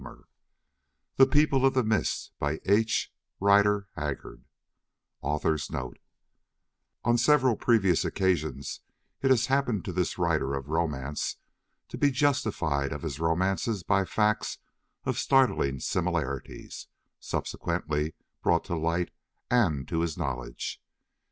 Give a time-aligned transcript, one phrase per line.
[0.03, 0.23] OTTER'S
[1.17, 2.09] FAREWELL ENVOI THE END
[2.41, 4.41] OF THE ADVENTURE
[5.21, 5.99] AUTHOR'S NOTE
[7.03, 8.79] On several previous occasions
[9.21, 11.35] it has happened to this writer of romance
[11.87, 14.57] to be justified of his romances by facts
[15.03, 16.67] of startling similarity,
[17.19, 19.11] subsequently brought to light
[19.51, 20.81] and to his knowledge.